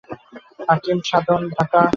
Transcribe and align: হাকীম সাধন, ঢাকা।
হাকীম 0.67 0.99
সাধন, 1.05 1.41
ঢাকা। 1.51 1.81